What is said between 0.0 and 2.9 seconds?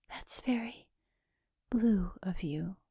"That's very... blue of you."